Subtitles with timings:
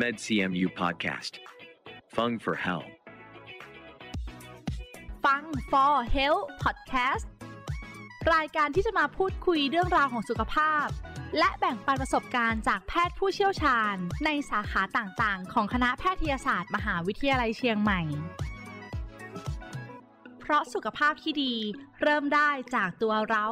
[0.00, 1.32] MedCMU Podcast.
[2.14, 2.84] Fung for Hell.
[5.24, 7.26] ฟัง for health podcast
[8.34, 10.86] รายการที่จะมาพูดคุยเรื่องราวของสุขภาพ
[11.38, 13.94] และแบ่งปันประสบการณ์จากแพทย์ผู้เชี่ยวชาญ
[14.24, 18.00] ในสาขาต่างๆ ของคณะแพทยศาสตร์ มหาวิทยาลัยเชียงใหม่
[20.40, 21.54] เพราะสุขภาพที่ดี
[22.02, 23.46] เริ่มได้จากตัวเรา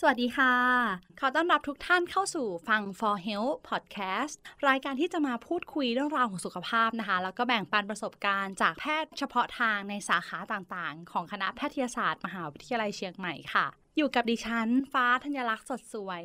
[0.00, 4.34] สวัสดีค่ะ อต้อนรับทุกท่านเข้าสู่ฟัง For Health Podcast
[4.68, 13.66] รายการที่จะมาพูดคุยเรื่องราวของสุขภาพนะคะ แล้วก็แบ่งปันประสบการณ์จากแพทย์เฉพาะทางในสาขาต่างๆ ของคณะแพทยศาสตร์ มหาวิทยาลัยเชียงใหม่ค่ะ
[13.98, 16.24] อยู่กับดิฉัน ฟ้าธัญลักษณ์สดสวย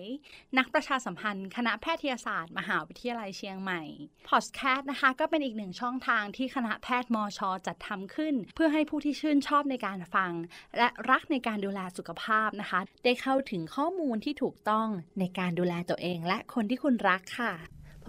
[0.58, 3.82] นักประชาสัมพันธ์ คณะแพทยศาสตร์ มหาวิทยาลัยเชียงใหม่
[4.30, 10.32] พอดแคสต์นะคะ ก็เป็นอีกหนึ่งช่องทางที่คณะแพทย์มอชอจัดทำขึ้น เพื่อให้ผู้ที่ชื่นชอบในการฟัง
[10.78, 14.89] และรักในการดูแลสุขภาพนะคะ ได้เข้าถึงข้อมูลที่ถูกต้อง
[15.20, 17.54] ในการดูแลตัวเองและคนที่คุณรักค่ะ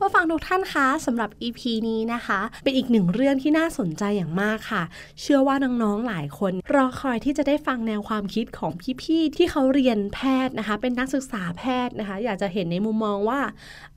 [0.02, 4.82] ผู้ฟังทุกท่านคะสำหรับ EP นี้นะคะ เป็นอีกหนึ่งเรื่องที่น่าสนใจอย่างมากค่ะ
[5.20, 13.40] เชื่อว่าน้องๆหลายคน รอคอยที่จะได้ฟังแนวความคิดของพี่ๆที่เขาเรียนแพทย์นะคะ เป็นนักศึกษาแพทย์นะคะ อยากจะเห็นในมุมมองว่า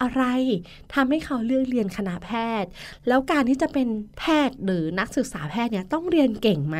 [0.02, 0.24] อะไร
[0.94, 2.70] ทำให้เขาเลือกเรียนคณะแพทย์
[3.08, 6.78] แล้วการที่จะเป็นแพทย์หรือนักศึกษาแพทย์เนี่ยต้องเรียนเก่งไหม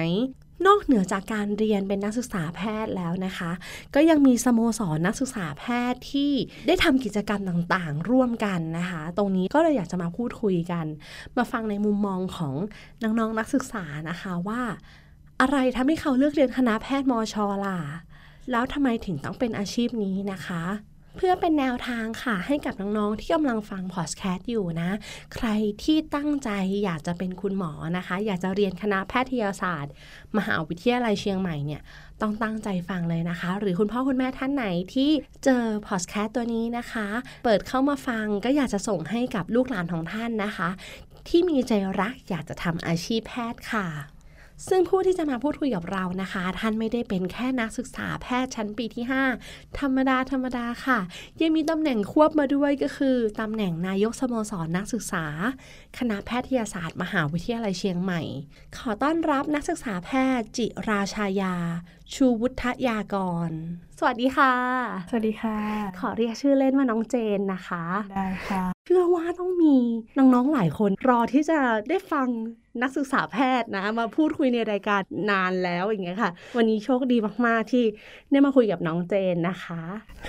[0.68, 3.52] นอกเหนือจากการเรียนเป็นนักศึกษาแพทย์แล้วนะคะ
[3.96, 6.32] ก็ยังมีสโมสรนักศึกษาแพทย์ที่
[6.68, 10.86] ได้ทำกิจกรรมต่างๆ ร่วมกันนะคะ ตรงนี้ก็เลยอยากจะมาพูดคุยกัน
[11.38, 12.54] มาฟังในมุมมองของ
[13.04, 14.62] น้องๆนนักศึกษานะคะว่า
[15.42, 17.80] อะไรทำให้เขาเลือกเรียนคณะแพทย์มอชอล่ะ
[18.52, 20.64] แล้วทำไมถึงต้องเป็นอาชีพนี้นะคะ
[21.16, 24.90] เพื่อเป็นแนวทางค่ะ ให้กับน้องๆที่กำลังฟังพอดแคสต์อยู่นะ
[25.36, 25.48] ใคร
[25.84, 26.50] ที่ตั้งใจ
[26.84, 29.94] อยากจะเป็นคุณหมอนะคะ อยากจะเรียนคณะแพทยศาสตร์
[30.38, 31.82] มหาวิทยาลัยเชียงใหม่เนี่ย
[32.22, 35.12] ต้องตั้งใจฟังเลยนะคะ หรือคุณพ่อคุณแม่ท่านไหนที่
[35.46, 37.08] เจอพอดแคสต์ตัวนี้นะคะ
[37.44, 40.70] เปิดเข้ามาฟังก็อยากจะส่งให้กับลูกหลานของท่านนะคะ
[41.28, 44.13] ที่มีใจรักอยากจะทำอาชีพแพทย์ค่ะ
[44.70, 49.06] ซึ่งผู้ที่จะมาพูดคุยกับเรานะคะ ท่านไม่ได้เป็นแค่นักศึกษาแพทย์ชั้นปีที่
[49.42, 51.00] 5 ธรรมดาธรรมดาค่ะ
[51.42, 55.26] ยังมีตำแหน่งควบมาด้วยก็คือตำแหน่งนายกสโมสรนักศึกษา
[55.98, 58.22] คณะแพทยศาสตร์ มหาวิทยาลัยเชียงใหม่
[58.78, 61.56] ขอต้อนรับนักศึกษาแพทย์ จิราชายา
[62.14, 63.16] ชูวุฒยาก
[63.50, 63.52] ร
[64.00, 64.54] สวัสดีค่ะ
[65.10, 65.58] สวัสดีค่ะ
[66.00, 69.76] ขอเรียกชื่อเล่นว่าน้องเจนนะคะ ได้ค่ะ เชื่อว่าต้องมี
[70.18, 71.60] น้องๆหลายคนรอที่จะ
[71.90, 72.28] ได้ฟัง
[72.82, 75.02] นักศึกษาแพทย์นะ มาพูดคุยในรายการ
[75.32, 77.84] นานแล้วอย่างเงี้ยค่ะ วันนี้โชคดีมาก ๆ ที่
[78.32, 79.82] ได้มาคุยกับน้องเจนนะคะ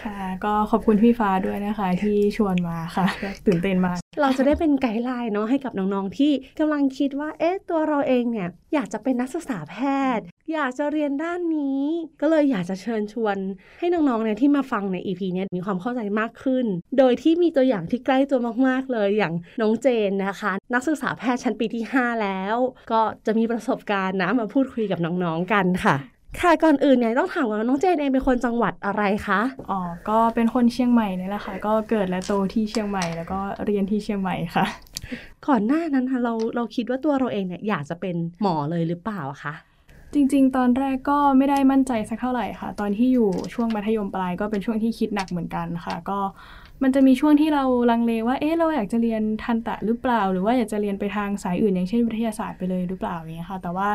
[0.02, 3.06] ค่ะ ก็ขอบคุณพี่ฟ้าด้วยนะคะ ที่ชวนมาค่ะ
[3.46, 9.76] ตื่นเต้นมาก เราจะได้เป็นไกด์ไลน์เนาะให้กับน้องๆที่กำลังคิดว่า เอ๊ะตัวเราเองเนี่ยอยากจะเป็นนักศึกษาแพ
[10.16, 11.82] ทย์ อยากจะเรียนด้านนี้
[12.20, 13.36] ก็เลยอยากจะเชิญชวน
[13.78, 16.66] ให้น้องๆเนี่ยที่มาฟังใน EP เนี่ยมีความเข้าใจมากขึ้น
[16.98, 22.56] โดยที่มีตัวอย่างที่ใกล้ตัวมากๆเลยอย่างน้องเจนนะคะ นักศึกษาแพทย์ชั้นปีที่ 5 แล้ว
[22.92, 25.96] ก็จะมีประสบการณ์นะมาพูดคุยกับน้องๆกันค่ะ
[26.40, 29.40] ค่ะก่อนอื่นเนี่ยต้องถามว่าน้องเจนเองเป็นคนจังหวัดอะไรคะ
[29.70, 34.66] อ๋อก็เป็นคนเชียงใหม่นี่แหละค่ะ ก็เกิดและโตที่เชียงใหม่ แล้วก็เรียนที่เชียงใหม่ค่ะ
[35.46, 39.54] ก่อนหน้านั้นค่ะเราเราคิดว่าตัวเราเองเนี่ยอยากจะเป็นหมอเลยหรือเปล่าคะ
[40.14, 46.18] จริง ๆ ตอนแรกก็ไม่ได้มั่นใจสักเท่าไหร่ค่ะ ตอนที่อยู่ช่วงมัธยมปลายก็เป็นช่วงที่คิดหนักเหมือนกันค่ะ ก็
[46.82, 53.88] มันจะมีช่วงที่เราลังเลว่า เอ๊ะเราอยากจะเรียนทันตะหรือเปล่า หรือว่าอยากจะเรียนไปทางสายอื่น อย่างเช่นวิทยาศาสตร์ไปเลยหรือเปล่าอย่างเงี้ยค่ะ แต่ว่า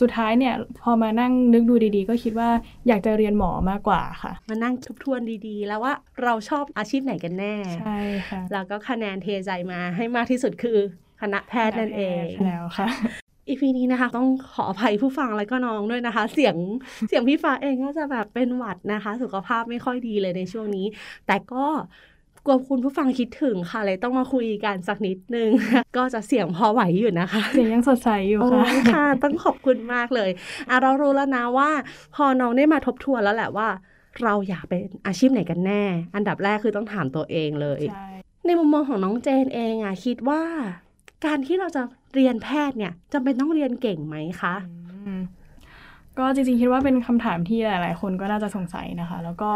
[0.00, 2.50] สุดท้ายเนี่ยพอมานั่งนึกดูดีๆ ก็คิดว่า
[2.88, 7.98] อยากจะเรียนหมอมากกว่าค่ะ มานั่งทบทวนดีๆ แล้วว่าเราชอบอาชีพไหนกันแน่ ใช่
[8.28, 10.78] ค่ะ แล้วก็คะแนนเทใจมาให้มากที่สุดคือ
[11.20, 12.88] คณะแพทย์นั่นเองแล้วค่ะ
[13.48, 16.56] อีพีนี้นะคะ ต้องขออภัยผู้ฟังแล้วก็น้องด้วยนะคะ เสียง
[17.08, 20.86] เสียงพี่ฟ้าเองก็จะแบบเป็นหวัดนะคะ สุขภาพไม่ค่อยดีเลยในช่วงนี้
[21.26, 21.64] แต่ก็
[22.46, 25.48] กลัวคุณผู้ฟังคิดถึงค่ะเลยต้องมาคุยกันสักนิดนึง
[25.96, 30.30] ก็จะเสียงพอไหวอยู่นะคะ เสียงยังสดใสอยู่โอ้ค่ะยค่ะ ต้องขอบคุณมากเลย
[30.68, 31.70] อะเรารู้แล้วนะว่า
[32.14, 33.68] พอน้องได้มาทบทวนแล้วแหละว่า
[34.22, 35.82] เราอยากเป็นอาชีพไหนกันแน่
[36.14, 38.08] อันดับแรกคือต้องถามตัวเองเลยใช่
[38.46, 40.42] ในมุมมองของน้องเจนเองอะคิดว่า
[41.24, 41.82] การที่เราจะ
[42.14, 44.54] เรียนแพทย์เนี่ยจำเป็นต้องเรียนเก่งไหมคะ
[45.06, 45.20] อืม
[46.18, 49.50] ก็จริงๆคิดว่าเป็นคำถามที่หลาย ๆ คนก็น่าจะสงสัยนะคะ แล้วก็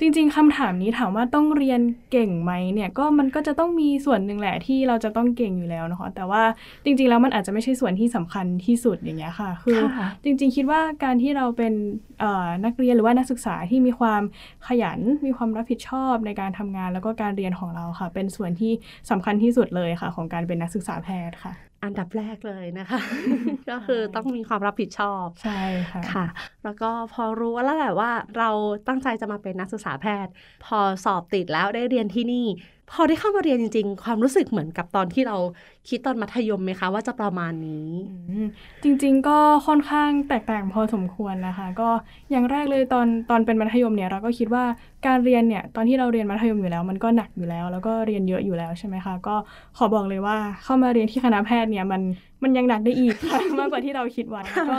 [0.00, 1.80] จริง ๆคำถามนี้ถามว่าต้องเรียน
[2.12, 6.42] เก่งไหมเนี่ยก็มันก็จะต้องมีส่วนหนึ่งแหละที่เราจะต้องเก่งอยู่แล้วนะคะแต่ว่า
[6.84, 9.78] จริง ๆ แล้วมันอาจจะไม่ใช่ส่วนที่สำคัญที่สุดอย่างเงี้ยค่ะ คือ
[10.24, 11.72] จริง ๆ คิดว่าการที่เราเป็น
[12.64, 14.22] นักเรียนหรือว่านักศึกษาที่มีความ
[14.66, 18.72] ขยัน มีความรับผิดชอบในการทำงานแล้วก็การเรียนของเราค่ะ เป็นส่วนที่
[19.10, 23.00] สำคัญที่สุดเลยค่ะ ของการเป็นนักศึกษาแพทย์ค่ะ อันดับแรกเลยนะคะ
[23.70, 25.60] ก็คือต้องมีความรับผิดชอบใช่
[25.90, 26.26] ค่ะค่ะ
[26.64, 28.50] แล้วก็พอรู้แล้วแหละว่าเรา
[28.88, 30.32] ตั้งใจจะมาเป็นนักศึกษาแพทย์
[30.64, 32.46] พอสอบติดแล้วได้เรียนที่นี่
[32.92, 35.36] พอได้เข้ามาเรียนจริง ๆ ความรู้สึกเหมือนกับตอนที่เรา
[35.88, 37.88] คิดตอนมัธยมไหมคะ ว่าจะประมาณนี้
[38.82, 41.88] จริง ๆ ก็ค่อนข้างแตกต่างพอสมควรนะคะ ก็
[42.30, 44.64] อย่างแรกเลยตอนตอนเป็นมัธยมเนี่ยเราก็คิดว่า
[45.06, 49.36] การเรียนเนี่ยตอนที่เราเรียนมัธยมอยู่แล้ว มันก็หนักอยู่แล้ว แล้วก็เรียนเยอะอยู่แล้วใช่ไหมคะ ก็
[49.78, 52.02] ขอบอกเลยว่าเข้ามาเรียนที่คณะแพทย์เนี่ยมัน
[52.42, 54.78] มันยังหนักได้อีกค่ะมากกว่าที่เราคิดไว้ก็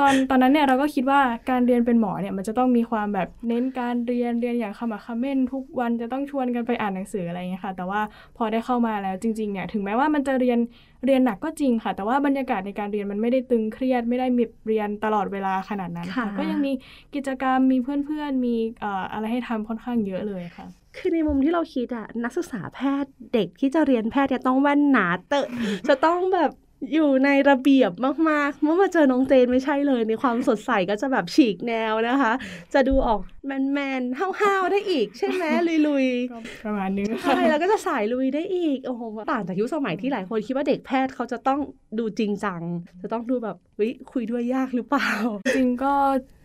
[0.00, 1.20] ตอนตอนนั้นเนี่ยเราก็คิดว่า
[1.50, 8.00] การเรียนเป็นหมอเนี่ยมันจะต้องมีความแบบเน้นการเรียนเรียนอย่างขมักเขม้นทุกวันจะต้องชวนกันไปอ่านหนังสืออะไรอย่างเงี้ยค่ะ แต่ว่า
[8.36, 10.58] พอได้เข้ามาแล้วจริงๆเนี่ยถึงแม้ว่ามันจะเรียน
[11.06, 16.72] เรียนหนักก็จริงค่ะ แต่ว่าบรรยากาศในการเรียนมันไม่ได้ตึงเครียด ไม่ได้มีเรียนตลอดเวลาขนาดนั้นค่ะค่ะก็ยังมี
[17.14, 20.66] กิจกรรมมีเพื่อนๆมีเอ่ออะไรให้ทำค่อนข้างเยอะเลยค่ะ
[20.96, 25.46] คือในมุมที่เราคิดอะนักศึกษาแพทย์เด็กที่จะเรียนแพทย์เนี่ยต้องแว่นหนาเตอะ
[25.88, 26.50] จะต้องแบบ
[26.92, 27.92] อยู่ในระเบียบ
[28.30, 32.32] มากๆ เมื่อมาเจอน้องเจนไม่ใช่เลยในความสดใสก็จะแบบฉีกแนวนะคะ
[32.74, 35.44] จะดูออกแมนๆห้าวๆได้อีก ใช่ไหม
[35.88, 41.60] ลุยๆก็ประมาณนึงใช่แล้วก็จะสายลุยได้อีกโอ้โหต่างจากยุคสมัยที่หลายคนคิดว่าเด็กแพทย์เขาจะต้อง
[41.98, 42.60] ดูจริงจัง
[43.02, 45.08] จะต้องดูแบบเฮ้ยคุยด้วยยากหรือเปล่า
[45.54, 45.92] จริงก็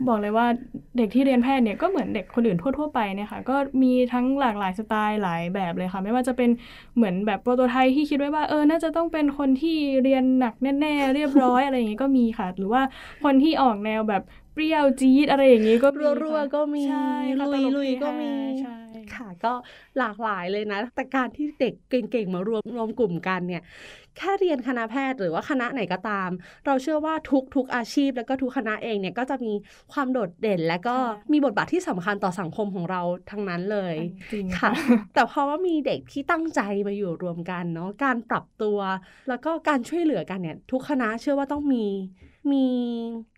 [0.08, 0.48] บอกเลยว่า
[0.98, 6.50] เด็กที่เรียนแพทย์เนี่ยก็เหมือนเด็กคนอื่นทั่ว ๆ ไปเนี่ยค่ะก็มีทั้งหลากหลายสไตล์หลายแบบเลยค่ะ ไม่ว่าจะเป็น
[6.96, 12.84] เหมือนแบบโปรโตไทป์ที่คิดไว้ว่าเออน่าจะต้องเป็นคนที่เรียนหนักแน่ ๆ เรียบร้อยอะไรอย่างงี้ก็มีค่ะ หรือว่า
[13.24, 14.22] คนที่ออกแนวแบบ
[14.54, 16.98] เปรี้ยวจี๊ดอะไรอย่างงี้ก็มีรัวค่ะๆก็มีใช่
[17.38, 18.28] ค่ะลุยตลลุยเฮก็มี
[18.62, 18.72] ใช่
[19.18, 19.54] ค่ะ ก็
[19.98, 23.64] หลากหลายเลยนะ แต่การที่เด็กเก่งๆ มารวมรวมกลุ่มกันเนี่ย
[24.18, 26.30] แค่เรียนคณะแพทย์หรือว่าคณะไหนก็ตาม
[26.66, 29.54] เราเชื่อว่าทุกทุกอาชีพ แล้วก็ทุกคณะเองเนี่ยก็จะมี
[29.94, 30.96] ความโดดเด่น และก็
[31.32, 33.96] มีบทบาทที่สำคัญต่อสังคมของเราทั้งนั้นเลย
[34.34, 34.72] จริงค่ะ
[35.14, 38.78] แต่เพราะว่ามีเด็กที่ตั้งใจมาอยู่รวมกันเนาะการปรับตัว
[39.30, 41.86] แล้วก็การช่วยเหลือกันเนี่ย ทุกคณะเชื่อว่าต้องมี
[42.52, 42.68] มี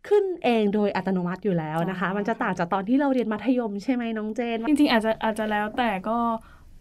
[0.07, 6.17] ขึ้นเองโดยอัตโนมัติอยู่แล้วนะคะ มันจะต่างจากตอนที่เราเรียนมัธยมใช่ไหมน้องเจน จริงๆอาจจะอาจจะแล้วแต่ก็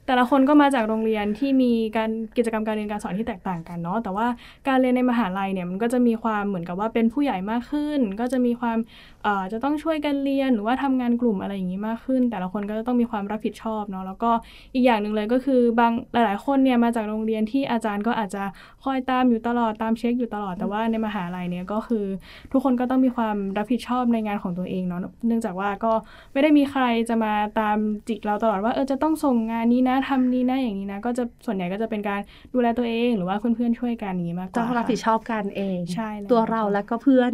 [0.06, 4.26] แต่ละคนก็มาจากโรงเรียนที่มีการกิจกรรมการเรียนการสอนที่แตกต่างกันเนาะแต่ว่า
[4.68, 8.78] การเรียนในมหาลัยเนี่ยมันก็จะมีความเหมือนกับว่าเป็นผู้ใหญ่มากขึ้น ก็จะมีความ
[9.24, 14.30] เอ่อจะต้องช่วยกันเรียนหรือว่าทำงานกลุ่มอะไรอย่างนี้มากขึ้น แต่ละคนก็จะต้องมีความรับผิดชอบเนาะแล้วก็
[14.74, 18.42] อีกอย่างหนึ่งเลยก็คือบางหลาย ๆ คนเนี่ยมาจากโรงเรียนที่อาจารย์ก็อาจจะ
[18.84, 22.04] คอยตามอยู่ตลอดตามเช็คอยู่ตลอดแต่ว่าในมหาลัยเนี่ยก็คือ
[22.52, 25.92] ทุกคนก็ต้องมีความรับผิดชอบในงานของตัวเองเนาะเนื่องจากว่าก็
[26.32, 27.76] ไม่ได้มีใครจะมาตาม
[28.08, 32.20] จิกเราตลอดว่าเออจะต้องส่งงานนี้นะทำนี้นะอย่างนี้นะ ก็จะส่วนใหญ่ก็จะเป็นการ
[32.54, 37.32] ดูแลตัวเองหรือว่าเพื่อนๆช่วยกันอย่างนี้มากกต้อว่างรับผิดชอบกันเองใช่แล้วตัวเราและก็เพื่อน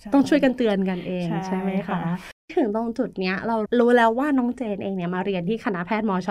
[0.00, 2.00] ใช่ต้องช่วยกันเตือนกันเองใช่ใช่ไหมคะค่ะ
[2.56, 6.28] ถึงตรงจุดเนี้ยเรารู้แล้วว่าน้องเจนเองเนี่ยมาเรียนที่คณะแพทย์มช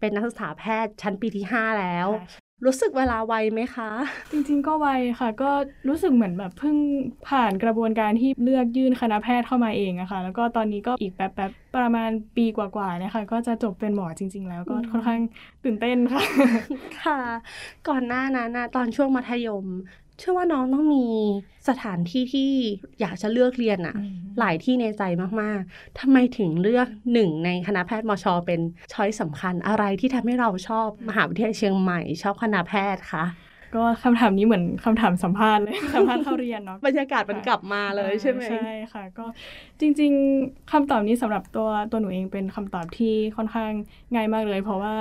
[0.00, 3.90] เป็นนักศึกษาแพทย์ชั้นปีที่ 5 แล้วค่ะ รู้สึกเวลาไวไหมคะ
[4.30, 4.88] จริงๆก็ไว
[5.20, 5.50] ค่ะ ก็
[5.88, 6.76] รู้สึกเหมือนแบบเพิ่ง
[7.28, 15.20] ผ่านกระบวนการที่เลือกยื่นคณะแพทย์เข้ามาเองอะค่ะ แล้วก็ตอนนี้ก็อีกแป๊บๆประมาณปีกว่าๆเนี่ยค่ะก็จะจบเป็นหมอจริง ๆ แล้วก็อืมค่อนข้าง
[15.64, 16.22] ตื่นเต้นค่ะ
[17.04, 17.20] ค่ะ
[17.88, 19.64] ก่อนหน้านั้นนะตอนช่วงมัธยม
[20.18, 21.04] เชื่อว่าน้องต้องมี
[21.68, 22.50] สถานที่ที่
[23.00, 25.02] อยากจะเลือกเรียนอะอืมหลายที่ในใจ
[25.40, 28.60] มากๆทำไมถึงเลือกหนึ่งในคณะแพทย์มช เป็น
[28.92, 33.24] ช้อยสำคัญอะไรที่ทำให้เราชอบมหาวิทยาลัยเชียงใหม่ชอบคณะแพทย์คะ
[33.76, 39.26] ก็คำถามนี้เหมือนคำถามสัมภาษณ์เลยสัมภาษณ์เข้าเรียนเนาะบรรยากาศมันกลับมาเลยใช่ไหมใช่ค่ะ ก็
[39.80, 40.12] จริง
[40.42, 43.72] ๆคำตอบนี้สำหรับตัวตัวหนูเองเป็นคำตอบที่ค่อนข้าง
[44.14, 44.94] ง่ายมากเลย เพราะว่า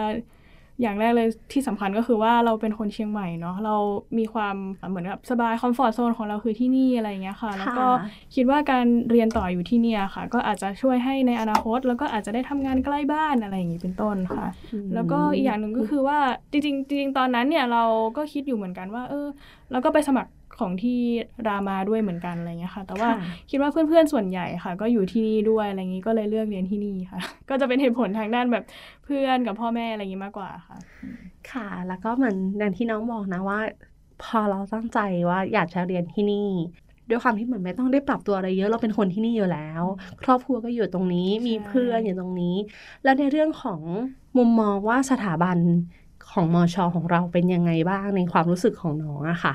[0.82, 3.76] อย่างแรกเลยที่สำคัญก็คือว่าเราเป็นคนเชียงใหม่เนาะเรา
[4.18, 4.56] มีความ
[4.90, 7.88] เหมือนกับสบายคอมฟอร์ทโซนของเราคือที่นี่อะไรอย่างเงี้ยค่ะ แล้วก็
[8.36, 14.48] คิดว่าการเรียนต่ออยู่ที่เนี่ยค่ะ ก็อาจจะช่วยให้ในอนาคต แล้วก็อาจจะได้ทำงานใกล้บ้านอะไรอย่างงี้เป็นต้นค่ะ
[14.94, 16.20] แล้วก็อีกอย่างหนึ่งก็คือว่า
[16.52, 17.84] จริงๆจริงๆตอนนั้นเนี่ยเรา
[18.18, 19.28] ก็คิดอยู่เหมือนกันว่า เออ
[19.72, 20.30] เราก็ไปสมัคร
[20.60, 21.00] ของที่
[21.48, 28.64] รามาด้วยเหมือนกันอะไรเงี้ยค่ะ แต่ว่าค่ะคิดว่าเพื่อนๆส่วนใหญ่ค่ะ ก็อยู่ที่นี่ด้วยอะไรอย่างงี้ก็เลยเลือกเรียนที่นี่ค่ะ ก็จะเป็นเหตุผลทางด้านแบบ
[29.06, 30.78] เพื่อนกับพ่อแม่อะไรอย่างงี้มากกว่าค่ะ
[31.52, 33.60] ค่ะ แล้วก็เหมือนอย่างที่น้องบอกนะว่า
[34.24, 35.00] พอเราตั้งใจ
[35.30, 36.50] ว่าอยากจะเรียนที่นี่
[37.10, 39.84] ด้วยความที่เหมือนไม่ต้องได้ปรับตัวอะไรเยอะเราเป็นคนที่นี่อยู่แล้ว
[40.24, 42.56] ครอบครัวก็อยู่ตรงนี้ใช่มีเพื่อนอยู่ตรงนี้
[43.04, 43.82] แล้วในเรื่องของ
[44.38, 45.58] มุมมองว่าสถาบัน
[46.32, 49.54] ของมอชอของเราเป็นยังไงบ้างในความรู้สึกของน้องอะค่ะ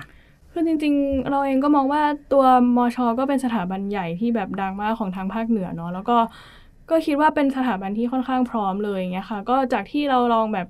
[0.52, 2.44] คือจริงๆ เราเองก็มองว่าตัว
[2.76, 6.16] มอชก็เป็นสถาบันใหญ่ที่แบบดังมากของทางภาคเหนือเนาะแล้วก็
[6.90, 10.66] ก็คิดว่าเป็นสถาบันที่ค่อนข้างพร้อมเลยอย่างเงี้ยค่ะ ก็จากที่เราลองแบบ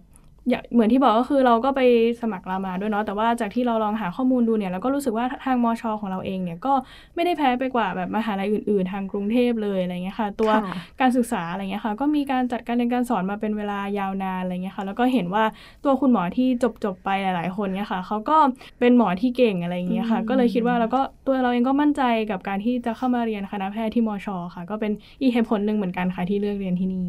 [0.48, 1.80] อย่าเหมือนที่บอกก็คือเราก็ไป
[2.22, 6.72] สมัครรามาด้วยเนาะแต่ว่าจากที่เราลองหาข้อมูลดูเนี่ยเราก็รู้สึกว่าทางมชของเราเองเนี่ยก็
[7.14, 15.44] ไม่ได้แพ้ไปกว่าแบบมหาลัยอื่น ๆ ทางกรุงเทพเลยอะไรเงี้ยค่ะ ตัวค่ะการศึกษาอะไรเงี้ยค่ะ ก็มีการจัดการเรียนการสอนมาเป็นเวลายาวนานอะไรเงี้ยค่ะ แล้วก็เห็นว่า
[15.84, 18.36] ตัวคุณหมอที่จบจบๆไปหลาย ๆ คนเนี่ยค่ะเขาก็
[18.80, 27.06] เป็นหมอที่เก่งอะไรเงี้ยค่ะอืมก็เลยคิดว่าเราก็ตัวเราเองก็มั่นใจกับการที่จะเข้ามาเรียนคณะแพทย์ที่มชค่ะ ก็เป็นอีกเหตุผลหนึ่งเหมือนกันค่ะที่เลือกเรียนที่นี่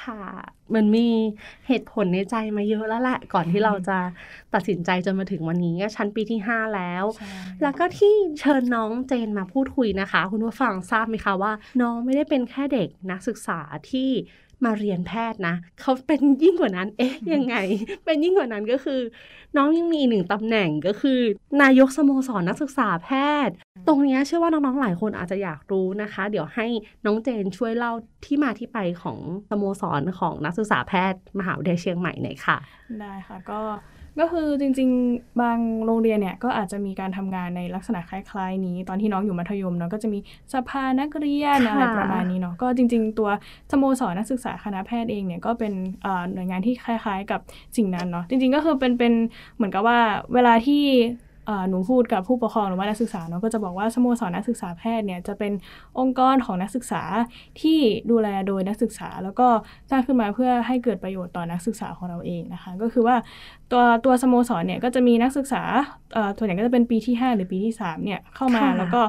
[0.00, 0.22] ค่ะ
[0.74, 1.08] มันมี
[1.68, 3.98] เหตุผลในใจมาเยอะแล้วแหละ ก่อนที่เราจะ
[4.54, 7.04] ตัดสินใจจนมาถึงวันนี้ก็ชั้นปีที่ 5 แล้ว
[7.62, 14.10] แล้วก็ที่เชิญน้องเจนมาพูดคุยนะคะ คุณผู้ฟังทราบไหมคะว่า น้องไม่ได้เป็นแค่เด็กนักศึกษาที่
[14.64, 17.56] มาเรียนแพทย์นะเขาเป็นยิ่งกว่านั้น เอ๊ะยังไง
[18.04, 19.00] เป็นยิ่งกว่านั้นก็คือ
[19.56, 21.20] น้องยังมีอีกหนึ่งตำแหน่งก็คือ
[21.62, 23.10] นายกสโมสรนักศึกษาแพ
[23.46, 23.54] ทย์
[23.88, 26.66] ตรงเนี้ยเชื่อว่าน้องๆหลายคนอาจจะอยากรู้นะคะ เดี๋ยวให้
[27.04, 27.92] น้องเจนช่วยเล่า
[28.24, 29.18] ที่มาที่ไปของ
[29.50, 32.58] สโมสรของนักศึกษาแพทย์มหาวิทยาลัยเชียงใหม่หน่อยค่ะ
[33.00, 33.60] ได้ค่ะก็
[34.20, 40.18] ก็คือจริง ๆ บางโรงเรียนเนี่ยก็อาจจะมีการทำงานในลักษณะคล้ายๆ นี้ ตอนที่น้องอยู่มัธยมเนาะก็จะมี
[40.54, 43.30] สภานักเรียนค่ะอะไรประมาณนี้เนาะก็จริง ๆ ตัว
[43.70, 45.72] สโมสรนักศึกษาคณะแพทย์เองเนี่ยก็เป็น
[46.02, 47.40] เอ่อหน่วยงานที่คล้ายๆ กับ
[47.76, 49.12] สิ่งนั้นเนาะจริง ๆ ก็คือเป็นเป็น
[49.56, 49.98] เหมือนกับว่า
[50.34, 50.84] เวลาที่
[51.46, 55.52] เอ่อหนูพูดกับผู้ปกครองหรือว่านักศึกษาเนาะก็จะบอกว่าสโมสรนักศึกษาแพทย์เนี่ยจะเป็น
[55.98, 57.02] องค์กรของนักศึกษา
[57.60, 57.78] ที่
[58.10, 59.48] ดูแลโดยนักศึกษา แล้วก็
[59.90, 63.16] สร้างขึ้นมาเพื่อให้เกิดประโยชน์ต่อนักศึกษาของเราเองนะคะ ก็คือว่า
[63.72, 65.62] ตัวตัวสโมสรเนี่ยก็จะมีนักศึกษา
[66.14, 69.00] เอ่อส่วนใหญ่ก็จะเป็นปีที่ 5 หรือปีที่3เนี่ยเข้ามาค่ะแล้วก็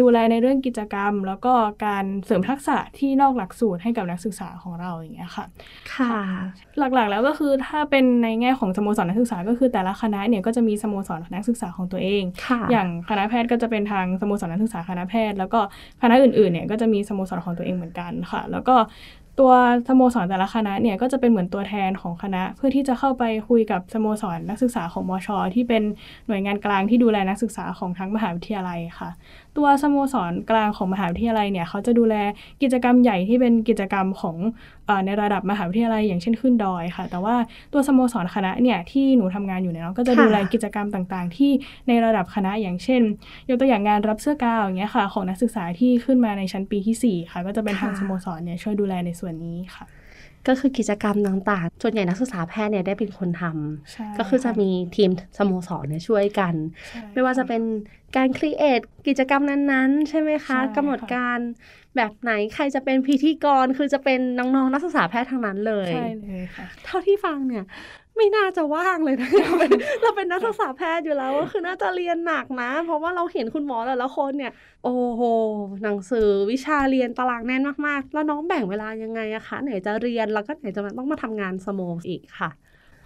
[0.00, 1.52] ดูแลในเรื่องกิจกรรม แล้วก็
[1.86, 5.44] การเสริมทักษะที่นอกหลักสูตรให้กับนักศึกษาของเราอย่างเงี้ยค่ะ
[5.94, 6.14] ค่ะ
[6.78, 15.60] หลักๆแล้วก็คือถ้าเป็นในแง่ของสโมสรนักศึกษาก็คือแต่ละคณะเนี่ยก็จะมีสโมสรนักศึกษาของตัวเองค่ะอย่างคณะแพทย์ก็จะเป็นทางสโมสรนักศึกษาคณะแพทย์ แล้วก็
[16.02, 18.76] คณะอื่นๆเนี่ยก็จะมีสโมสรของตัวเองเหมือนกันค่ะ แล้วก็
[19.40, 19.52] ตัว
[19.88, 25.82] สโมสรแต่ละคณะเนี่ยก็จะเป็นเหมือนตัวแทนของคณะ เพื่อที่จะเข้าไปคุยกับสโมสรนักศึกษาของมอชที่เป็น
[26.26, 29.10] หน่วยงานกลางที่ดูแลนักศึกษาของทั้งมหาวิทยาลัยค่ะ
[29.56, 32.14] ตัวสโมสรกลางของมหาวิทยาลัยเนี่ยเขาจะดูแล
[32.62, 34.36] กิจกรรมใหญ่ที่เป็นกิจกรรมของ
[34.88, 37.36] อในระดับมหาวิทยาลัยอย่างเช่นขึ้นดอยค่ะ แต่ว่า
[37.72, 41.50] ตัวสโมสรคณะเนี่ยที่หนูทำงานอยู่เนี่ยเนาะก็จะดูแลกิจกรรมต่างๆ ที่
[41.88, 43.02] ในระดับคณะอย่างเช่น
[43.48, 49.86] ยกตัวอย่างงานรับเสื้อกาวอย่างเงี้ยค่ะ ของนักศึกษาที่ขึ้นมาในชั้นปีที่ 4 ค่ะ ก็จะเป็นทางสโมสรเนี่ยช่วยดูแลในส่วนนี้ค่ะ
[50.48, 56.54] ก็คือกิจกรรมต่างๆ ส่วนใหญ่นักศึกษาแพทย์เนี่ยได้เป็นคนทำใช่ก็คือจะมีทีมสโมสรเนี่ยช่วยกัน
[56.88, 57.62] ใช่ไม่ว่าจะเป็น
[58.16, 61.38] การครีเอทกิจกรรมนั้นๆ ใช่ไหมคะใช่ค่ะกำหนดการ
[61.96, 67.64] แบบไหนใครจะเป็นพิธีกรคือจะเป็นน้องๆนักศึกษาแพทย์ทั้งนั้นเลย ใช่เลยค่ะ เท่าที่ฟังเนี่ย
[68.16, 69.70] ไม่น่าจะว่างเลยนะเราเป็น
[70.02, 74.52] เราเป็นนักศึกษาแพทย์อยู่แล้วก็คือน่าจะเรียนหนักนะ เพราะว่าเราเห็นคุณหมอแต่ละคนเนี่ย
[74.82, 75.22] โอ้โห
[75.82, 82.50] หนังสือวิชาเรียนตารางแน่นมากๆ แล้วน้องแบ่งเวลายังไงอะคะ ไหนจะเรียนแล้วก็ไหนจะมาต้องมาทำงานสโมสอีกค่ะ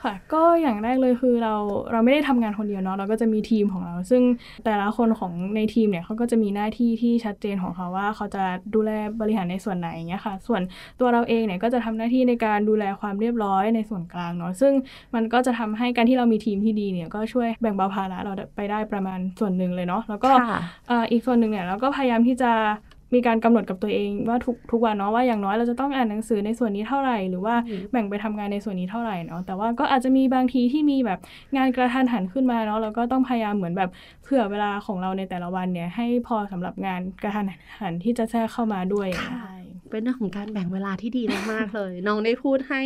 [0.04, 1.54] ค่ะ ก็อย่างแรกเลยคือเรา
[1.92, 4.22] เราไม่ได้ทำงานคนเดียวเนาะเราก็จะมีทีมของเรา ซึ่ง
[4.64, 8.90] แต่ละคนของในทีมเนี่ยเขาก็จะมีหน้าที่ที่ชัดเจนของเขาว่าเขาจะดูแล
[9.20, 10.62] บริหารในส่วนไหนอย่างเงี้ยค่ะ ส่วน
[11.00, 14.72] ตัวเราเองเนี่ยก็จะทำหน้าที่ในการดูแลความเรียบร้อยในส่วนกลางเนาะซึ่ง
[15.14, 22.52] มันก็จะทำให้การที่เรามีทีมที่ดีเนี่ยก็ช่วยแบ่งเบาภาระเราไปได้ประมาณส่วนหนึ่งเลยเนาะแล้วก็ค่ะเอ่ออีกส่วนหนึ่งเนี่ยเราก็พยายามที่จะ
[23.14, 31.18] มีการกำหนดกับตัวเองว่าทุกทุกวันเนาะว่าอย่างน้อยเราจะต้องอ่านหนังสือในส่วนนี้เท่าไหร่ หรือว่าอืมแบ่งไปทำงานในส่วนนี้เท่าไหร่เนาะแต่ว่าก็อาจจะมีบางทีที่มีแบบ
[31.56, 33.90] งานกระทันหันขึ้นมาเนาะเราก็ต้องพยายามเหมือนแบบ
[34.22, 37.44] เผื่อเวลาของเราในแต่ละวันเนี่ยให้พอสำหรับงานกระทัน
[37.80, 39.54] หันที่จะแทรกเข้ามาด้วยค่ะใช่
[39.90, 41.22] เป็นเรื่องของการแบ่งเวลาที่ดี
[41.52, 42.82] มากๆเลย น้องได้พูดให้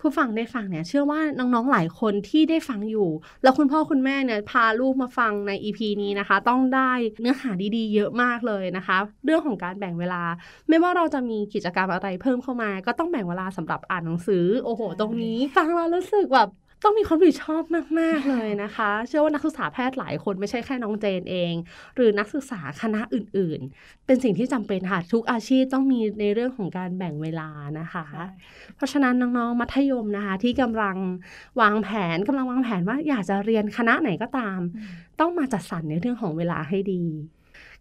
[0.00, 3.08] ผู้ฟังได้ฟังเนี่ยเชื่อว่าน้องๆหลายคนที่ได้ฟังอยู่
[3.42, 10.22] แล้วคุณพ่อคุณแม่เนี่ยพาลูกมาฟังใน EP นี้นะคะ ต้องได้เนื้อหาดีๆ เยอะมากเลยนะคะ เรื่องของการแบ่งเวลา
[10.68, 16.48] ไม่ว่าเราจะมีกิจกรรมอะไรเพิ่มเข้ามา ก็ต้องแบ่งเวลาสำหรับอ่านหนังสือ โอ้โห ตรงนี้ฟังแล้วรู้สึกแบบ
[16.82, 17.62] ต้องมีความรับผิดชอบ
[17.98, 21.52] มาก ๆ เลยนะคะ เชื่อว่านักศึกษาแพทย์หลายคนไม่ใช่แค่น้องเจนเอง
[21.96, 27.48] หรือนักศึกษาคณะอื่น ๆ เป็นสิ่งที่จำเป็นค่ะ ทุกอาชีพต้องมีในเรื่องของการแบ่งเวลา
[27.80, 28.06] นะคะ
[28.76, 30.96] เพราะฉะนั้นน้อง ๆ มัธยมนะคะ ที่กำลัง
[31.60, 34.58] วางแผนกำลังวางแผนว่าอยากจะเรียนคณะไหนก็ตาม
[35.20, 37.04] ต้องมาจัดสรรในเรื่องของเวลาให้ดี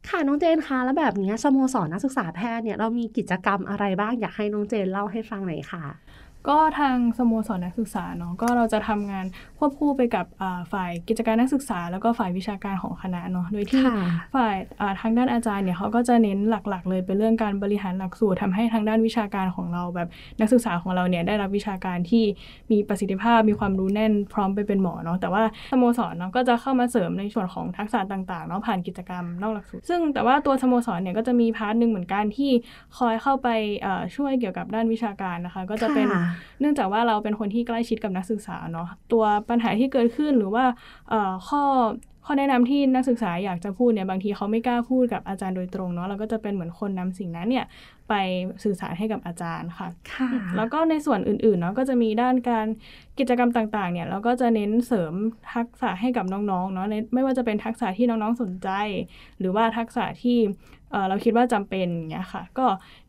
[0.09, 5.85] ค่ะน้องเจนคะแล้วแบบนี้สโมสรนักศึกษาแพทย์เนี่ยเรามีกิจกรรมอะไรบ้างอยากให้น้องเจนเล่าให้ฟังหน่อยค่ะ
[6.49, 9.25] ก็ทางสโมสรนักศึกษาเนาะก็เราจะทำงาน
[9.57, 13.95] ควบคู่ไปกับอ่าฝ่ายกิจการนักศึกษา แล้วก็ฝ่ายวิชาการของคณะเนาะโดยที่ค่ะ
[14.35, 20.07] ฝ่ายอ่าทางด้านอาจารย์เนี่ยเขาก็จะเน้นหลักๆ เลยเป็นเรื่องการบริหารหลักสูตรทำให้ทางด้านวิชาการของเราแบบ
[20.39, 22.23] นักศึกษาของเราเนี่ยได้รับวิชาการที่
[22.71, 32.51] มีประสิทธิภาพมีความรู้แน่นพร้อมไปเป็นหมอเนาะแต่ว่าสโมสรเนาะก็จะเข้ามาเสริมในส่วนของทักษะต่างๆเนาะผ่านกิจกรรมนอกหลักสูตร ซึ่งแต่ว่าตัวสโมสรเนี่ยก็จะมีพาร์ทหนึ่งเหมือนกันที่
[32.97, 33.47] คอยเข้าไป
[33.81, 36.25] เอ่อช่วยเกี่ยวกับด้านวิชาการนะคะ ก็จะเป็นค่ะ
[36.59, 40.65] เนื่องจากว่าเราเป็นคนที่ใกล้ชิดกับนักศึกษาเนาะตัวปัญหาที่เกิดขึ้นหรือว่า
[41.09, 41.63] เอ่อข้อ
[42.27, 47.65] ข้อแนะนำที่นักศึกษาอยากจะพูดเนี่ยบางทีเขาไม่กล้าพูดกับอาจารย์โดยตรงเนาะเราก็จะเป็นเหมือนคนนำสิ่งนั้นเนี่ย
[48.09, 48.13] ไป
[48.63, 52.67] สื่อสารให้กับอาจารย์ค่ะค่ะ แล้วก็ในส่วนอื่นๆเนาะก็จะมีด้านการ
[53.19, 55.13] กิจกรรมต่างๆเนี่ยเราก็จะเน้นเสริม
[55.53, 58.69] ทักษะให้กับน้องๆเนาะในไม่ว่าจะเป็นทักษะที่น้องๆสนใจ
[59.39, 60.37] หรือว่าทักษะที่
[60.91, 62.65] เอ่อเราคิดว่าจำเป็นอย่างเงี้ยค่ะ ก็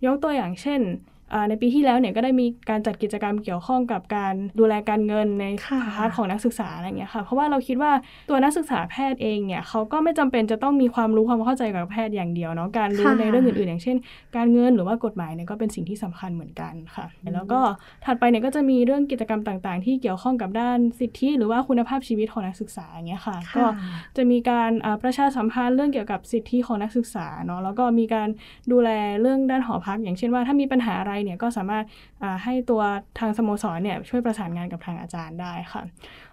[0.06, 1.15] ยกตัวอย่างเช่นอ่า
[1.48, 7.92] ในปีที่แล้วเนี่ยก็ได้มีการจัดกิจกรรมเกี่ยวข้องกับการดูแลการเงินในค่ะพาร์ทของนักศึกษาอะไรเงี้ยค่ะ เพราะว่าเราคิดว่า
[8.28, 13.96] ตัวนักศึกษาแพทย์เองเนี่ยเขาก็ไม่จำเป็นจะต้องมีความรู้ความเข้าใจกับแพทย์อย่างเดียวเนาะการรู้ค่ะในเรื่องอื่นๆ อย่างเช่น
[14.36, 17.60] การเงินหรือว่ากฎหมายเนี่ยก็เป็นสิ่งที่สำคัญเหมือนกันค่ะ แล้วก็
[18.04, 23.70] ถัดไปเนี่ยก็จะมีเรื่องกิจกรรมต่างๆ ที่เกี่ยวข้องกับด้านสิทธิ หรือว่าคุณภาพชีวิตของนักศึกษาอย่างเงี้ยค่ะ ก็ค่ะ
[24.16, 28.28] จะมีการอ่าประชาสัมพันธ์เรื่องเกี่ยวกับสิทธิของนักศึกษาเนาะแล้วก็มีการ
[28.72, 28.90] ดูแล
[29.20, 31.84] เรื่องด้านหอพัก อย่างเช่นว่าถ้ามีปัญหาอะไรเนี่ยก็สามารถ
[32.22, 32.82] อ่าให้ตัว
[33.18, 35.82] ทางสโมสรเนี่ยช่วยประสานงานกับทางอาจารย์ได้ค่ะ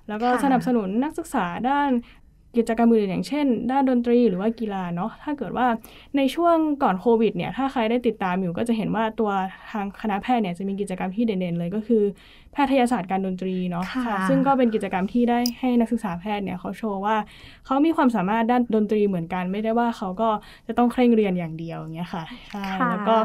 [0.08, 1.92] แล้วก็ค่ะสนับสนุนนักศึกษาด้าน
[2.58, 5.68] กิจกรรมอื่นอย่างเช่น ด้านดนตรีหรือว่ากีฬาเนาะถ้าเกิดว่า
[6.18, 9.32] ในช่วงก่อนโควิดเนี่ยถ้าใครได้ติดตามอยู่ก็จะเห็นว่าตัว
[9.72, 12.04] ทางคณะแพทย์เนี่ยจะมีกิจกรรมที่เด่นๆเลยก็คือ
[12.53, 17.15] แพทยศาสตร์การดนตรีเนาะค่ะซึ่งก็เป็นกิจกรรมที่ได้ให้นักศึกษาแพทย์เนี่ยเขาโชว์ว่า
[17.65, 20.29] เขามีความสามารถด้านดนตรีเหมือนกันไม่ได้ว่าเขาก็
[20.67, 23.15] จะต้องเคร่งเรียนอย่างเดียวอย่างเงี้ยค่ะใช่ค่ะแล้วก็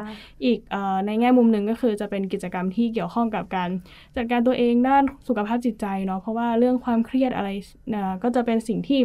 [0.45, 3.71] อีกเอ่อในแง่มุมหนึ่งก็คือจะเป็นกิจกรรมที่เกี่ยวข้องกับการ
[4.17, 7.49] จัดการตัวเองด้านสุขภาพจิตใจเนาะเพราะว่าเรื่องความเครียดอะไร
[7.91, 9.01] เอ่อก็จะเป็นสิ่งที่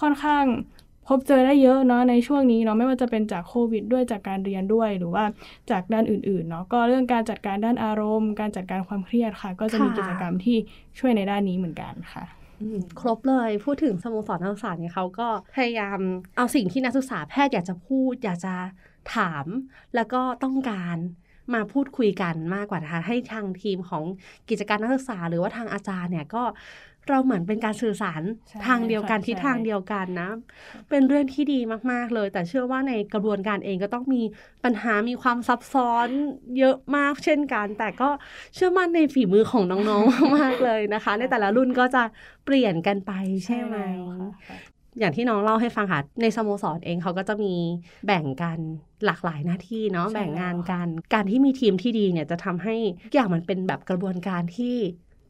[0.00, 0.44] ค่อนข้าง
[1.08, 5.24] พบเจอได้เยอะเนาะในช่วงนี้เนาะไม่ว่าจะเป็นจากโควิด ด้วยจากการเรียนด้วยหรือว่า
[5.70, 10.56] จากด้านอื่นๆเนาะก็เรื่องการจัดการด้านอารมณ์ การจัดการความเครียดค่ะ ก็จะมีกิจกรรมที่
[10.98, 12.24] ช่วยในด้านนี้เหมือนกันค่ะ
[13.00, 15.98] ครบเลยพูดถึงสโมสรนักศึกษาเนี่ยเขาก็พยายาม
[16.36, 18.54] เอาสิ่งที่นักศึกษาแพทย์อยากจะพูด อยากจะ
[19.14, 19.46] ถาม
[19.94, 20.96] แล้วก็ต้องการ
[21.54, 24.04] มาพูดคุยกันมากกว่านะคะให้ทางทีมของ
[24.48, 26.42] กิจการนักศึกษา หรือว่าทางอาจารย์เนี่ยก็
[27.10, 30.30] เราเหมือนเป็นการสื่อสารใช่ทางเดียวกันค่ะทิศใช่ทางเดียวกันนะ
[30.90, 31.60] เป็นเรื่องที่ดี
[31.92, 34.22] มากๆเลย แต่เชื่อว่าในกระบวนการเองก็ต้องมี
[34.64, 36.08] ปัญหามีความซับซ้อน
[36.58, 38.08] เยอะมากเช่นกัน แต่ก็
[38.54, 42.02] เชื่อมั่นในฝีมือของน้องๆมากๆเลยนะคะ ในแต่ละรุ่นก็จะ
[42.44, 43.12] เปลี่ยนกันไป
[43.46, 44.58] ใช่ไหมแล้วค่ะ
[44.98, 47.54] อย่างที่น้องเล่าให้ฟังค่ะ ในสโมสรเองเขาก็จะมี
[48.06, 48.58] แบ่งกัน
[49.06, 54.76] หลากหลายหน้าที่เนาะใช่แบ่งงานแล้วค่ะกัน การที่มีทีมที่ดีเนี่ยจะทำให้ทุกอย่างมันเป็นแบบกระบวนการที่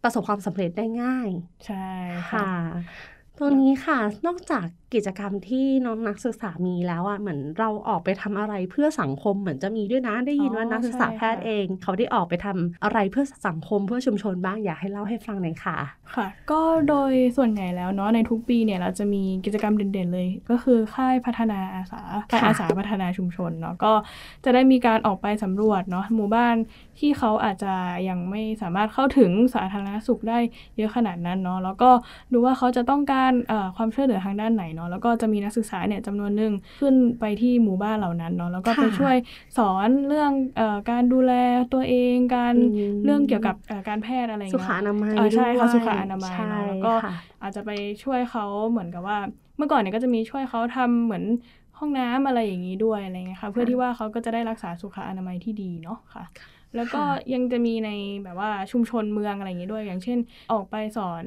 [0.06, 1.30] ประสบความสำเร็จได้ง่าย
[1.64, 1.74] ใช่
[2.30, 2.96] ค่ะค่ะ
[3.36, 15.76] ตรงนี้ค่ะนอกจากกิจกรรมที่น้องนักศึกษามีแล้วอะเหมือนเราออกไปทำอะไรเพื่อสังคมเหมือนจะมีด้วยนะได้ยินว่าอ๋อนักศึกษาใช่แพทย์ค่ะเอง เขาได้ออกไปทำอะไรเพื่อสังคมเพื่อชุมชนบ้างอยากให้เล่าให้ฟังหน่อยค่ะ
[16.14, 23.92] ค่ะ ก็โดยส่วนใหญ่แล้วเนาะในทุกปีเนี่ยเราจะมีกิจกรรมเด่นๆเลย ก็คือค่ายพัฒนาอาสาค่ายค่ะอาสาพัฒนาชุมชนเนาะก็
[24.44, 26.56] จะได้มีการออกไปสำรวจเนาะหมู่บ้าน
[26.98, 27.74] ที่เขาอาจจะ
[28.08, 30.38] ยังไม่สามารถเข้าถึงสาธารณสุขได้
[30.76, 31.90] เยอะขนาดนั้นเนาะแล้วก็
[32.32, 39.16] ดูว่าเขาจะต้องการเอ่อความช่วยเหลือทางด้านไหนเนาะแล้วก็จะมีนักศึกษาเนี่ยจำนวนหนึ่งขึ้นไปที่หมู่บ้านเหล่านั้นเนาะแล้วก็ไปค่ะช่วย
[39.56, 41.32] สอนเรื่องเอ่อการดูแล
[41.72, 47.70] ตัวเองการอืมเรื่องเกี่ยวกับเอ่อการแพทย์อะไรอย่างสุเงี้ยขอนามัยเออใช่ค่ะด้วยสุขอนามัยใช่เนอะแล้วก็ค่ะอาจจะไป
[48.02, 49.18] ช่วยเขาเหมือนกับว่า
[49.56, 51.24] เมื่อก่อนเนี่ยก็จะมีช่วยเขาทำเหมือน
[51.78, 56.24] ห้องน้ำอะไรอย่างนี้ด้วยอะไรเงี้ยค่ะเพื่อที่ว่าเขาก็จะได้รักษาสุขอนามัยที่ดีเนาะค่ะ
[56.76, 57.90] แล้วก็ค่ะยังจะมีใน
[58.24, 60.18] แบบว่าชุมชนเมืองอะไรอย่างนี้ด้วย อย่างเช่น
[60.52, 61.24] ออกไปสอน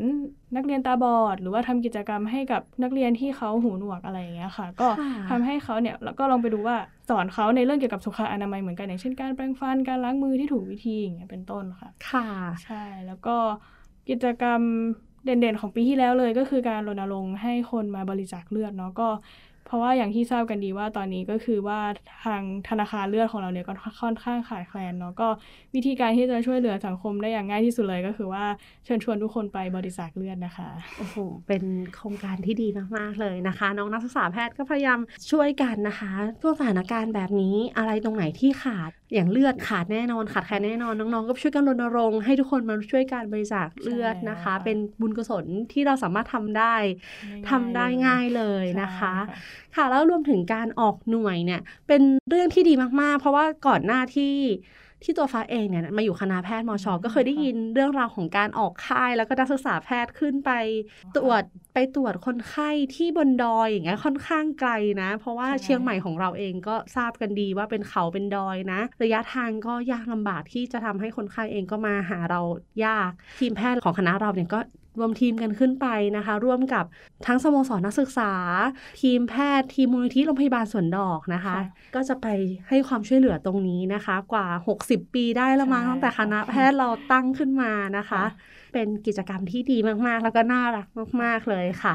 [0.55, 6.77] นักเรียนตาบอด หรือว่าทำกิจกรรมให้กับนักเรียนที่เขาหูหนวกอะไรอย่างเงี้ยค่ะ ก็ค่ะทำให้เขาเนี่ยแล้วก็ลองไปดูว่า
[7.09, 12.27] สอนเขาในเรื่องเกี่ยวกับสุขอนามัยเหมือนกันอย่างเช่นการแปรงฟันการล้างมือที่ถูกวิธีอย่างเงี้ยเป็นต้นค่ะ ค่ะ
[12.63, 13.35] ใช่แล้วก็
[14.09, 14.61] กิจกรรม
[15.25, 19.09] เด่นๆ ของปีที่แล้วเลยก็คือการรณรงค์ให้คนมาบริจาคเลือดเนาะก็
[19.69, 21.79] เพราะว่าอย่างที่ทราบกันดีว่าตอนนี้ก็คือว่า
[22.23, 25.27] ทางธนาคารเลือดของเราเนี่ยก็ค่อนข้างขาดแคลนเนาะก็
[25.75, 28.43] วิธีการที่จะช่วยเหลือสังคมได้อย่างง่ายที่สุดเลยก็คือว่า
[28.85, 31.15] เชิญชวนทุกคนไปบริจาคเลือดนะคะโอ้โห
[31.47, 31.63] เป็น
[31.95, 34.99] โครงการที่ดีมากๆเลยนะคะ น้องนักศึกษาแพทย์ก็พยายาม
[35.31, 46.75] ช่วยกันนะคะช่วงสถานการณ์แบบนี้อะไรตรงไหนที่ขาด อย่างเลือดขาดแน่นอนขาดแคลนแน่นอนน้องๆ ก็ช่วยกันรณรงค์ให้ทุกคนมาช่วยการบริจาคเลือดนะคะใช่แล้วค่ะเป็นบุญกุศลที่เราสามารถทำได้
[47.49, 49.35] ทำได้ง่ายเลยนะคะใช่
[49.75, 54.35] ค่ะแล้วรวมถึงการออกหน่วยเนี่ยเป็นเรื่องที่ดีมากๆ เพราะว่าก่อนหน้าที่
[55.03, 60.51] ที่ตัวฟ้าเองเนี่ยมาอยู่คณะแพทย์มชก็เคยได้ยินเรื่องราวของการออกค่าย แล้วก็นักศึกษาแพทย์ขึ้นไป
[61.15, 72.41] ตรวจไปตรวจคนไข้ที่บนดอยอย่างเงี้ยค่อนข้างไกลนะ เพราะว่าใช่เชียงใหม่ของเราเองก็ทราบกันดีว่าเป็นเขาเป็นดอยนะ ระยะทางก็ยากลำบากที่จะทำให้คนไข้เองก็มาหาเรา
[72.85, 74.59] ยาก ทีมแพทย์ของคณะเราเนี่ยก็
[74.97, 76.85] รวมทีมกันขึ้นไปนะคะ ร่วมกับ
[77.27, 78.31] ทั้งสโมสรนักศึกษา
[79.01, 81.55] ทีมแพทย์ทีมมูลนิธิโรงพยาบาลสวนดอกนะคะ
[81.95, 82.27] ก็จะไป
[82.69, 88.23] ให้ความช่วยเหลือตรงนี้นะคะ กว่า 60 ปีได้แล้วมั้งตั้งแต่คณะแพทย์เราตั้งขึ้นมานะคะ
[88.73, 90.87] เป็นกิจกรรมที่ดีมากๆ แล้วก็น่ารัก
[91.21, 91.93] มาก ๆเลยค่ะ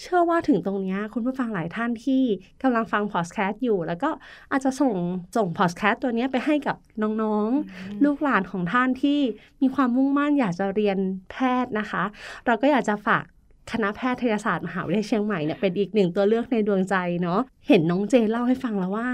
[0.00, 2.22] เชื่อว่าถึงตรงนี้คุณผู้ฟังหลายท่านที่
[2.62, 4.10] กำลังฟังพอดแคสต์อยู่ แล้วก็
[4.50, 4.94] อาจจะส่ง
[5.36, 6.76] ส่งพอดแคสต์ตัวนี้ไปให้กับ
[7.22, 9.20] น้องๆ ลูกหลานของท่านที่
[9.60, 10.98] มีความมุ่งมั่นอยากจะเรียน
[11.30, 12.02] แพทย์นะคะ
[12.46, 13.24] เราก็อยากจะฝาก
[13.72, 19.08] คณะแพทยศาสตร์มหาวิทยาลัยเชียงใหม่เนี่ยเป็นอีกหนึ่งตัวเลือกในดวงใจเนาะเห็นน้องเจนเล่าให้ฟังแล้วว่า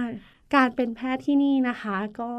[0.54, 2.32] การเป็นแพทย์ที่นี่นะคะ ก็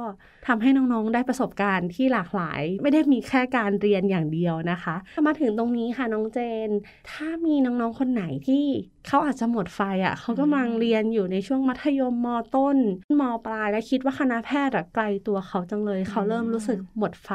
[0.48, 4.96] ทำให้น้องๆได้ประสบการณ์ที่หลากหลาย ไม่ได้มีแค่การเรียนอย่างเดียวนะคะ
[5.28, 6.70] มาถึงตรงนี้ค่ะน้องเจน
[7.12, 8.66] ถ้ามีน้องๆคนไหนที่
[9.08, 12.78] เขาอาจจะหมดไฟอะ่ะเขากำลังเรียนอยู่ในช่วงมัธยมมต้น
[13.20, 17.30] มปลาย และคิดว่าคณะแพทย์อะไกลตัวเขาจังเลย เขาเริ่มรู้สึกหมดไฟ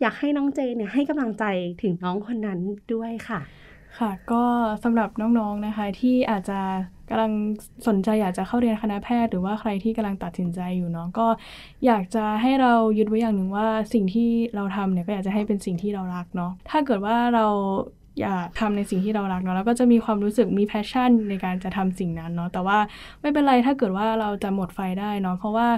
[0.00, 1.44] อยากให้น้องเจนเนี่ยให้กำลังใจ
[1.82, 2.60] ถึงน้องคนนั้น
[2.94, 3.40] ด้วยค่ะ
[3.98, 4.44] ค่ะก็
[4.84, 6.60] สำหรับน้องๆนะคะที่อาจจะ
[7.10, 7.32] กำลัง
[7.88, 11.26] สนใจอยากจะเข้าเรียนคณะแพทย์ หรือว่าใครที่กำลังตัดสินใจอยู่เนาะก็
[11.86, 17.46] อยากจะให้เรายึดไว้อย่างหนึ่งว่าสิ่งที่เราทำเนี่ยก็อยากจะให้เป็นสิ่งที่เรารักเนาะถ้าเกิดว่าเรา
[18.20, 22.78] อยากทำในสิ่งที่เรารักเนาะแล้วก็จะมีความรู้สึกมี passion ในการจะทำสิ่งนั้นเนาะแต่ว่า
[23.20, 25.68] ไม่เป็นไรถ้าเกิดว่าเราจะหมดไฟได้เนาะเพราะว่า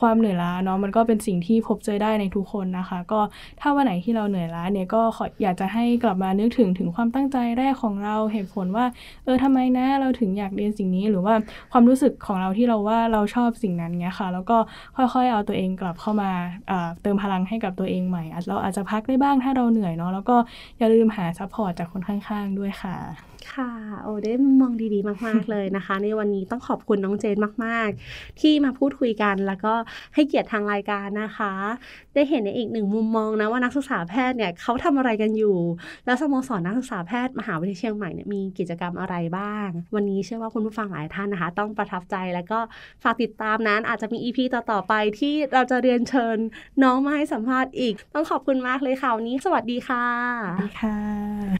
[0.00, 3.20] ความเหนื่อยล้าเนาะมันก็เป็นสิ่งที่พบเจอได้ในทุกคนนะคะ ก็
[3.60, 8.86] ถ้าวันไหนที่เราเหนื่อยล้าเนี่ยก็ขออยากจะให้กลับมานึกถึงถึงความตั้งใจแรกของเราเหตุผลว่า
[9.24, 11.34] เออทำไมนะเราถึงอยากเรียนสิ่งนี้หรือว่า
[11.72, 14.56] ความรู้สึกของเราที่เราว่าเราชอบสิ่งนั้นเงี้ยค่ะ แล้วก็
[14.96, 16.30] ค่อยๆ เอาตัวเองกลับเข้ามา
[17.02, 20.36] เติมพลังให้กับตัวเองใหม่เราอาจจะพักได้บ้างถ้าเราเหนื่อยเนาะแล้วก็
[20.78, 22.96] อย่าลืมหา support จากคนข้างๆด้วยค่ะ
[23.54, 29.74] ค่ะโอ้ได้มองดีๆ มากๆเลยนะคะ ในวันนี้ต้องขอบคุณน้องเจนมากๆ ที่มาพูดคุยกันแล้วก็
[30.14, 31.52] ให้เกียรติทางรายการนะคะ
[32.14, 35.56] ได้เห็นในอีกหนึ่งมุมมองนะว่านักศึกษาแพทย์เนี่ยเขาทำอะไรกันอยู่
[36.06, 42.58] แล้วสโมสรนักศึกษาแพทย์มหาวิทยาลัยเชียงใหม่เนี่ยมีกิจกรรมอะไรบ้าง วันนี้เชื่อว่าคุณผู้ฟังหลายท่านนะคะ ต้องประทับใจแล้วก็
[43.02, 46.38] ฝากติดตามนั้นอาจจะมีอีพีต่อๆไปที่เราจะเรียนเชิญ
[46.82, 50.06] น้องมาให้สัมภาษณ์อีก ต้องขอบคุณมากเลยค่ะวันนี้ สวัสดีค่ะ
[50.48, 51.59] สวัสดีค่ะ